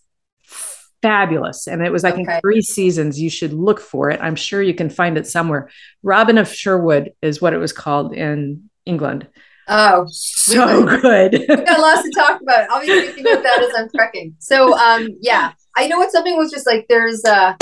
[1.00, 1.68] fabulous.
[1.68, 2.24] And it was, I okay.
[2.24, 3.20] think, three seasons.
[3.20, 4.18] You should look for it.
[4.20, 5.70] I'm sure you can find it somewhere.
[6.02, 9.28] Robin of Sherwood is what it was called in England.
[9.68, 11.32] Oh, so we, good.
[11.32, 12.68] we got lots to talk about.
[12.68, 14.34] I'll be thinking about that as I'm trekking.
[14.40, 16.86] So, um, yeah, I know what something was just like.
[16.88, 17.54] There's uh,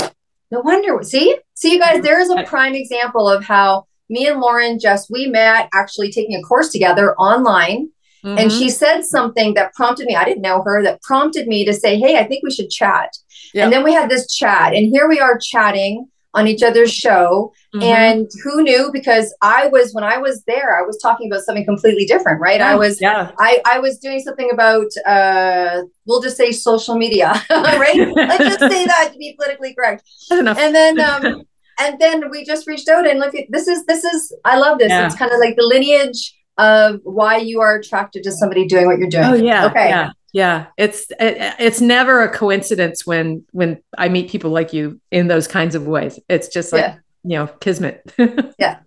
[0.49, 0.97] no wonder.
[1.03, 2.01] See, see, you guys.
[2.01, 6.35] There is a prime example of how me and Lauren just we met actually taking
[6.35, 7.89] a course together online.
[8.23, 8.37] Mm-hmm.
[8.39, 10.15] And she said something that prompted me.
[10.15, 10.83] I didn't know her.
[10.83, 13.15] That prompted me to say, "Hey, I think we should chat."
[13.53, 13.63] Yep.
[13.63, 17.51] And then we had this chat, and here we are chatting on each other's show.
[17.75, 17.83] Mm-hmm.
[17.83, 18.89] And who knew?
[18.93, 22.59] Because I was when I was there, I was talking about something completely different, right?
[22.59, 23.31] Yeah, I was yeah.
[23.39, 27.95] I, I was doing something about uh we'll just say social media, right?
[28.15, 30.03] Let's just say that to be politically correct.
[30.31, 31.43] And then um
[31.79, 34.79] and then we just reached out and look at this is this is I love
[34.79, 34.89] this.
[34.89, 35.05] Yeah.
[35.05, 38.97] It's kind of like the lineage of why you are attracted to somebody doing what
[38.97, 39.25] you're doing.
[39.25, 39.65] Oh yeah.
[39.67, 39.89] Okay.
[39.89, 44.99] Yeah yeah it's it, it's never a coincidence when when i meet people like you
[45.09, 46.95] in those kinds of ways it's just like yeah.
[47.23, 48.13] you know kismet
[48.59, 48.79] yeah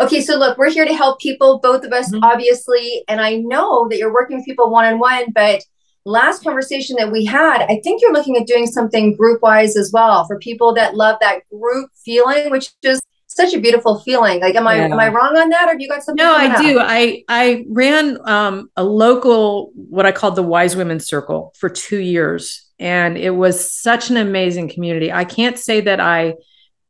[0.00, 2.24] okay so look we're here to help people both of us mm-hmm.
[2.24, 5.62] obviously and i know that you're working with people one-on-one but
[6.06, 9.90] last conversation that we had i think you're looking at doing something group wise as
[9.92, 13.00] well for people that love that group feeling which is
[13.36, 14.40] such a beautiful feeling.
[14.40, 16.24] Like, am I am I wrong on that, or have you got something?
[16.24, 16.78] No, I do.
[16.80, 21.98] I I ran um, a local what I called the Wise Women Circle for two
[21.98, 25.12] years, and it was such an amazing community.
[25.12, 26.34] I can't say that I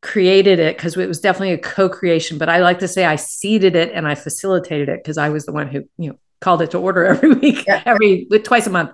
[0.02, 3.74] created it because it was definitely a co-creation, but I like to say I seeded
[3.74, 6.70] it and I facilitated it because I was the one who you know called it
[6.70, 7.82] to order every week, yeah.
[7.84, 8.92] every twice a month.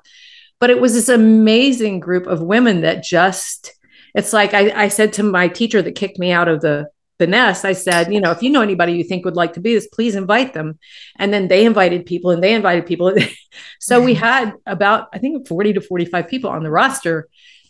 [0.59, 3.75] But it was this amazing group of women that just
[4.15, 6.88] it's like I, I said to my teacher that kicked me out of the
[7.19, 9.61] the nest, I said, you know, if you know anybody you think would like to
[9.61, 10.79] be this, please invite them.
[11.19, 13.15] And then they invited people and they invited people.
[13.81, 17.29] so we had about, I think, 40 to 45 people on the roster.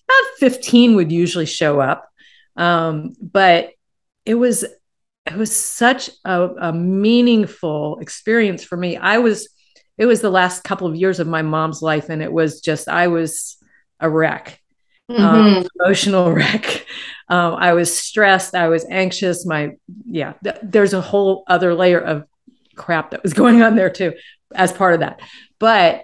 [0.09, 2.09] About 15 would usually show up.
[2.57, 3.73] Um, but
[4.25, 4.65] it was
[5.27, 8.97] it was such a, a meaningful experience for me.
[8.97, 9.49] I was
[10.03, 12.89] it was the last couple of years of my mom's life, and it was just
[12.89, 13.57] I was
[14.01, 14.61] a wreck,
[15.09, 15.23] mm-hmm.
[15.23, 16.85] um, emotional wreck.
[17.29, 18.57] Um, I was stressed.
[18.57, 19.47] I was anxious.
[19.47, 22.25] My, yeah, th- there's a whole other layer of
[22.75, 24.15] crap that was going on there too,
[24.53, 25.21] as part of that.
[25.61, 26.03] But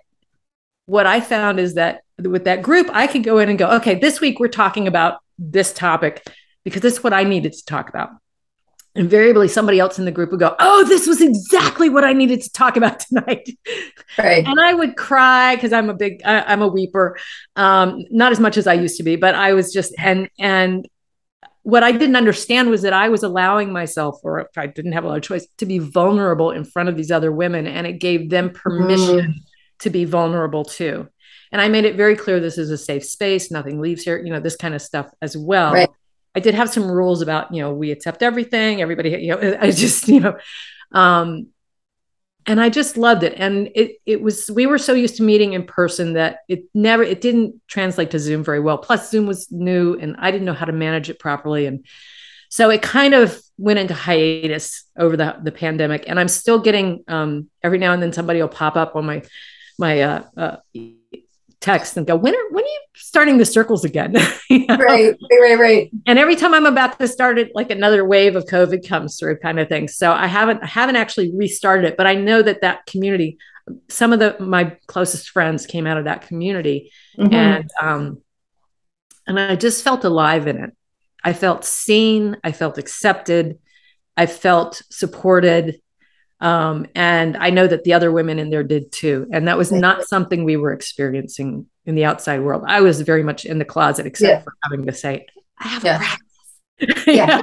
[0.86, 3.96] what I found is that with that group, I could go in and go, okay,
[3.96, 6.24] this week we're talking about this topic
[6.62, 8.10] because this is what I needed to talk about.
[8.94, 12.42] Invariably, somebody else in the group would go, Oh, this was exactly what I needed
[12.42, 13.48] to talk about tonight.
[14.16, 14.44] Right.
[14.46, 17.16] And I would cry because I'm a big, I, am a weeper.
[17.56, 20.88] Um, not as much as I used to be, but I was just, and, and
[21.62, 25.04] what I didn't understand was that I was allowing myself, or if I didn't have
[25.04, 27.66] a lot of choice, to be vulnerable in front of these other women.
[27.66, 29.34] And it gave them permission mm.
[29.80, 31.08] to be vulnerable too.
[31.52, 34.32] And I made it very clear this is a safe space, nothing leaves here, you
[34.32, 35.72] know, this kind of stuff as well.
[35.72, 35.90] Right.
[36.34, 39.70] I did have some rules about, you know, we accept everything, everybody, you know, I
[39.70, 40.38] just, you know,
[40.92, 41.48] um,
[42.46, 43.34] and I just loved it.
[43.36, 47.02] And it it was we were so used to meeting in person that it never
[47.02, 48.78] it didn't translate to Zoom very well.
[48.78, 51.84] Plus Zoom was new and I didn't know how to manage it properly and
[52.50, 57.04] so it kind of went into hiatus over the the pandemic and I'm still getting
[57.08, 59.22] um, every now and then somebody will pop up on my
[59.78, 60.56] my uh, uh,
[61.60, 64.14] text and go, when are when are you starting the circles again?
[64.50, 64.76] you know?
[64.76, 65.90] Right, right, right.
[66.06, 69.38] And every time I'm about to start it, like another wave of COVID comes through,
[69.38, 69.88] kind of thing.
[69.88, 73.38] So I haven't I haven't actually restarted it, but I know that that community,
[73.88, 77.34] some of the my closest friends came out of that community, mm-hmm.
[77.34, 78.22] and um,
[79.26, 80.70] and I just felt alive in it.
[81.24, 82.36] I felt seen.
[82.44, 83.58] I felt accepted.
[84.16, 85.80] I felt supported.
[86.40, 89.26] Um, and I know that the other women in there did too.
[89.32, 92.64] And that was not something we were experiencing in the outside world.
[92.66, 94.42] I was very much in the closet, except yeah.
[94.42, 95.26] for having to say,
[95.58, 95.96] I have yeah.
[95.96, 97.04] a practice.
[97.06, 97.40] yeah.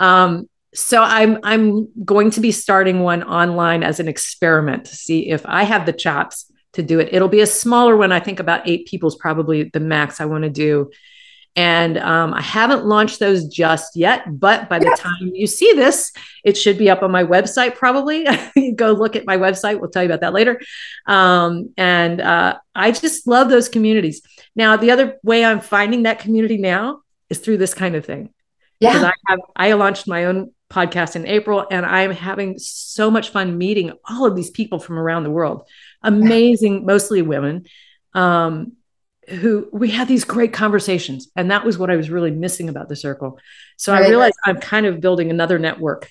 [0.00, 5.30] um, so I'm I'm going to be starting one online as an experiment to see
[5.30, 7.08] if I have the chops to do it.
[7.12, 8.12] It'll be a smaller one.
[8.12, 10.90] I think about eight people is probably the max I want to do.
[11.56, 16.12] And um, I haven't launched those just yet, but by the time you see this,
[16.44, 18.24] it should be up on my website probably.
[18.76, 19.80] Go look at my website.
[19.80, 20.60] We'll tell you about that later.
[21.06, 24.22] Um, and uh, I just love those communities.
[24.54, 28.32] Now, the other way I'm finding that community now is through this kind of thing.
[28.78, 28.92] Yeah.
[28.92, 33.30] Because I have I launched my own podcast in April and I'm having so much
[33.30, 35.64] fun meeting all of these people from around the world.
[36.02, 37.66] Amazing, mostly women.
[38.14, 38.72] Um,
[39.30, 41.30] who we had these great conversations.
[41.36, 43.38] And that was what I was really missing about the circle.
[43.76, 44.04] So Right.
[44.04, 46.10] I realized I'm kind of building another network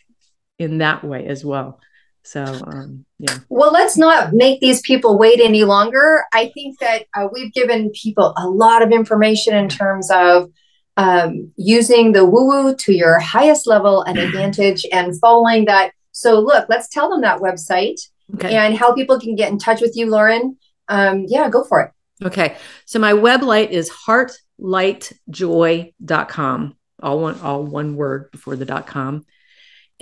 [0.57, 1.79] in that way as well.
[2.23, 3.37] So um, yeah.
[3.49, 6.23] Well, let's not make these people wait any longer.
[6.33, 10.51] I think that uh, we've given people a lot of information in terms of
[10.97, 15.91] um, using the woo woo to your highest level and advantage and following that.
[16.11, 17.99] So, look, let's tell them that website
[18.35, 18.55] Okay.
[18.55, 20.57] and how people can get in touch with you, Lauren.
[20.87, 21.91] Um, yeah, go for it.
[22.23, 22.57] Okay.
[22.85, 26.75] So my website is heartlightjoy.com.
[27.01, 29.23] All one all one word before the dot com.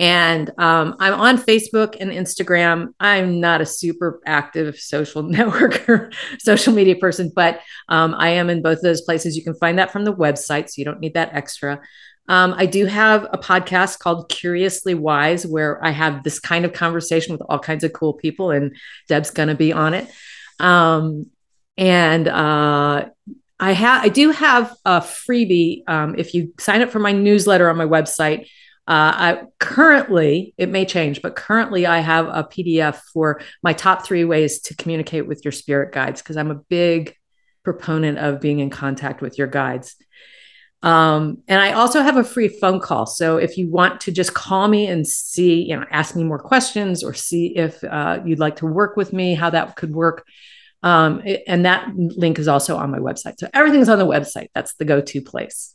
[0.00, 2.94] And um, I'm on Facebook and Instagram.
[3.00, 8.62] I'm not a super active social networker, social media person, but um, I am in
[8.62, 9.36] both of those places.
[9.36, 11.80] You can find that from the website, so you don't need that extra.
[12.28, 16.72] Um, I do have a podcast called Curiously Wise, where I have this kind of
[16.72, 18.76] conversation with all kinds of cool people, and
[19.08, 20.08] Deb's going to be on it.
[20.60, 21.30] Um,
[21.78, 23.08] and uh,
[23.60, 25.88] I have, I do have a freebie.
[25.88, 28.42] Um, if you sign up for my newsletter on my website,
[28.88, 34.04] uh, I currently, it may change, but currently I have a PDF for my top
[34.04, 37.14] three ways to communicate with your spirit guides because I'm a big
[37.62, 39.94] proponent of being in contact with your guides.
[40.82, 43.06] Um, and I also have a free phone call.
[43.06, 46.38] So if you want to just call me and see, you know, ask me more
[46.38, 50.24] questions or see if uh, you'd like to work with me, how that could work.
[50.82, 53.34] Um, and that link is also on my website.
[53.38, 54.48] So everything's on the website.
[54.54, 55.74] That's the go to place.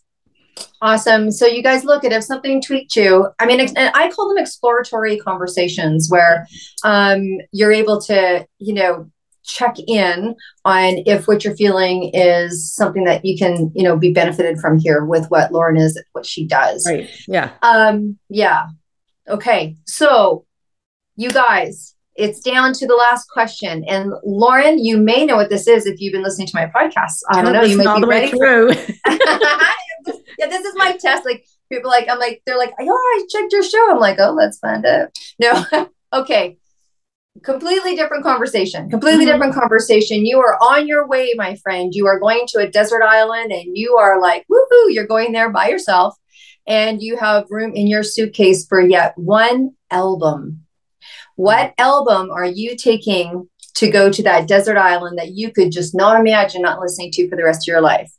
[0.82, 1.32] Awesome.
[1.32, 3.28] So you guys look at if something tweaked you.
[3.40, 6.48] I mean, and I call them exploratory conversations where
[6.84, 9.10] um, you're able to, you know,
[9.46, 14.14] check in on if what you're feeling is something that you can, you know, be
[14.14, 16.86] benefited from here with what Lauren is, what she does.
[16.88, 17.10] Right.
[17.28, 17.52] Yeah.
[17.62, 18.68] Um, yeah.
[19.28, 19.76] Okay.
[19.86, 20.46] So
[21.16, 23.84] you guys, it's down to the last question.
[23.88, 27.20] And Lauren, you may know what this is if you've been listening to my podcast.
[27.30, 27.64] I don't know.
[27.64, 28.70] You might all be the way through.
[30.38, 31.26] yeah, this is my test.
[31.26, 33.92] Like people like I'm like they're like, oh, I checked your show.
[33.92, 35.10] I'm like, oh, let's find out.
[35.40, 35.66] No,
[36.14, 36.58] okay.
[37.44, 38.92] Completely different conversation.
[38.92, 39.34] Completely Mhm.
[39.34, 40.24] different conversation.
[40.24, 41.92] You are on your way, my friend.
[41.94, 44.94] You are going to a desert island, and you are like, woohoo!
[44.94, 46.16] You're going there by yourself,
[46.68, 50.64] and you have room in your suitcase for yet one album.
[51.36, 55.96] What album are you taking to go to that desert island that you could just
[55.96, 58.12] not imagine not listening to for the rest of your life?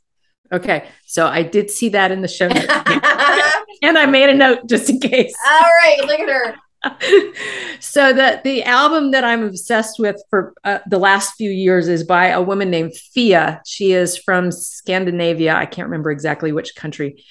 [0.51, 0.87] okay.
[1.05, 2.67] So I did see that in the show notes.
[3.81, 5.35] And I made a note just in case.
[5.45, 5.97] All right.
[6.05, 6.55] look at her.
[7.79, 12.03] so the the album that I'm obsessed with for uh, the last few years is
[12.03, 13.61] by a woman named Fia.
[13.65, 15.55] She is from Scandinavia.
[15.55, 17.23] I can't remember exactly which country.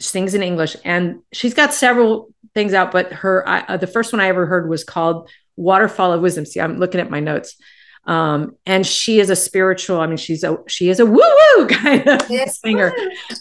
[0.00, 2.92] Sings in English, and she's got several things out.
[2.92, 6.44] But her I, uh, the first one I ever heard was called "Waterfall of Wisdom."
[6.46, 7.56] See, I'm looking at my notes.
[8.04, 10.00] Um, and she is a spiritual.
[10.00, 11.20] I mean, she's a she is a woo
[11.56, 12.58] woo kind of Yes.
[12.60, 12.92] singer.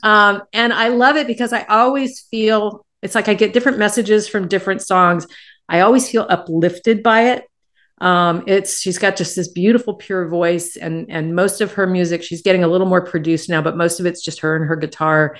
[0.03, 4.27] Um, and I love it because I always feel it's like I get different messages
[4.27, 5.25] from different songs.
[5.69, 7.45] I always feel uplifted by it.
[7.99, 12.21] Um, it's she's got just this beautiful, pure voice, and and most of her music
[12.23, 14.75] she's getting a little more produced now, but most of it's just her and her
[14.75, 15.37] guitar,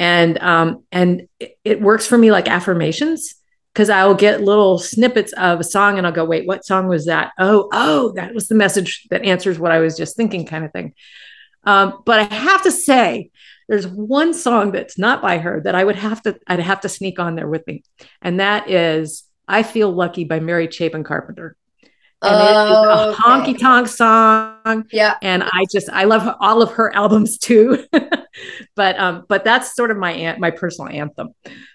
[0.00, 3.34] and um, and it, it works for me like affirmations
[3.74, 6.88] because I will get little snippets of a song and I'll go, wait, what song
[6.88, 7.32] was that?
[7.38, 10.72] Oh, oh, that was the message that answers what I was just thinking, kind of
[10.72, 10.94] thing.
[11.64, 13.30] Um, but I have to say,
[13.68, 16.88] there's one song that's not by her that I would have to I'd have to
[16.88, 17.84] sneak on there with me,
[18.22, 21.56] and that is "I Feel Lucky" by Mary Chapin Carpenter.
[22.22, 25.16] And it is a honky tonk song, Yeah.
[25.22, 27.84] and I just I love all of her albums too.
[28.76, 31.34] but um, but that's sort of my my personal anthem.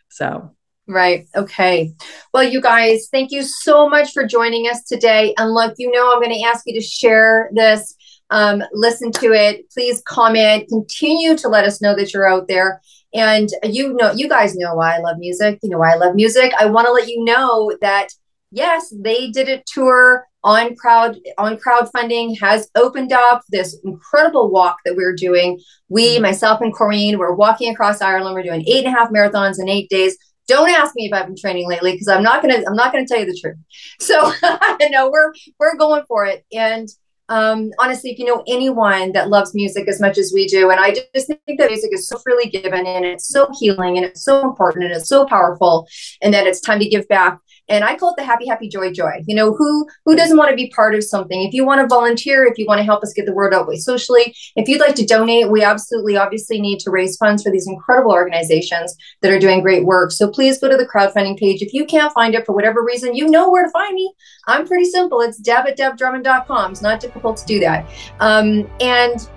[0.09, 0.55] So
[0.87, 1.27] Right.
[1.35, 1.93] Okay.
[2.31, 5.33] Well, you guys, thank you so much for joining us today.
[5.37, 7.95] And look, you know, I'm going to ask you to share this,
[8.29, 9.67] um, listen to it.
[9.71, 10.67] Please comment.
[10.69, 12.81] Continue to let us know that you're out there.
[13.15, 15.59] And you know, you guys know why I love music.
[15.63, 16.53] You know why I love music.
[16.59, 18.09] I want to let you know that
[18.51, 24.77] yes, they did a tour on crowd on crowdfunding has opened up this incredible walk
[24.85, 25.59] that we're doing.
[25.89, 28.35] We, myself and Corrine, we're walking across Ireland.
[28.35, 30.17] We're doing eight and a half marathons in eight days.
[30.47, 33.07] Don't ask me if I've been training lately because I'm not gonna I'm not gonna
[33.07, 33.57] tell you the truth.
[33.99, 34.31] So
[34.91, 36.45] no, we're we're going for it.
[36.53, 36.87] And
[37.27, 40.79] um, honestly, if you know anyone that loves music as much as we do, and
[40.79, 44.23] I just think that music is so freely given and it's so healing and it's
[44.23, 45.87] so important and it's so powerful,
[46.21, 47.39] and that it's time to give back.
[47.69, 49.23] And I call it the happy, happy, joy, joy.
[49.27, 51.41] You know, who who doesn't want to be part of something?
[51.43, 53.65] If you want to volunteer, if you want to help us get the word out
[53.75, 57.67] socially, if you'd like to donate, we absolutely obviously need to raise funds for these
[57.67, 60.11] incredible organizations that are doing great work.
[60.11, 61.61] So please go to the crowdfunding page.
[61.61, 64.13] If you can't find it for whatever reason, you know where to find me.
[64.47, 65.21] I'm pretty simple.
[65.21, 66.71] It's deb at debdrummond.com.
[66.71, 67.89] It's not difficult to do that.
[68.19, 69.27] Um, and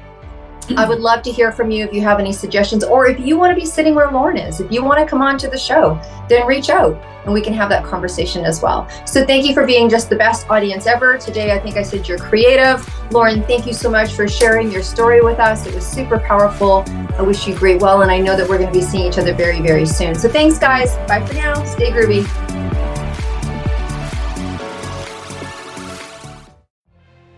[0.77, 3.39] I would love to hear from you if you have any suggestions or if you
[3.39, 4.61] want to be sitting where Lauren is.
[4.61, 7.53] If you want to come on to the show, then reach out and we can
[7.53, 8.89] have that conversation as well.
[9.07, 11.19] So thank you for being just the best audience ever.
[11.19, 12.89] Today, I think I said you're creative.
[13.13, 15.67] Lauren, thank you so much for sharing your story with us.
[15.67, 16.85] It was super powerful.
[17.19, 19.19] I wish you great well, and I know that we're going to be seeing each
[19.19, 20.15] other very, very soon.
[20.15, 20.97] So thanks, guys.
[21.09, 21.63] Bye for now.
[21.65, 22.27] Stay groovy.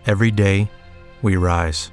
[0.06, 0.70] Every day,
[1.22, 1.92] we rise,